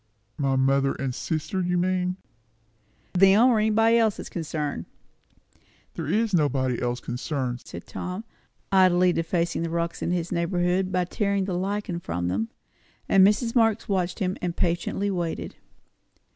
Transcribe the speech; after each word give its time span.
"My 0.39 0.55
mother 0.55 0.93
and 0.95 1.13
sister, 1.13 1.61
you 1.61 1.77
mean?" 1.77 2.17
"Them, 3.13 3.49
or 3.49 3.59
anybody 3.59 3.99
else 3.99 4.17
that's 4.17 4.29
concerned." 4.29 4.87
"There 5.93 6.07
is 6.07 6.33
nobody 6.33 6.81
else 6.81 6.99
concerned," 6.99 7.61
said 7.67 7.85
Tom, 7.85 8.23
idly 8.71 9.13
defacing 9.13 9.61
the 9.61 9.69
rocks 9.69 10.01
in 10.01 10.09
his 10.09 10.31
neighbourhood 10.31 10.91
by 10.91 11.05
tearing 11.05 11.45
the 11.45 11.53
lichen 11.53 11.99
from 11.99 12.29
them. 12.29 12.49
And 13.07 13.23
Mrs. 13.23 13.53
Marx 13.53 13.87
watched 13.87 14.17
him, 14.17 14.37
and 14.41 14.57
patiently 14.57 15.11
waited. 15.11 15.57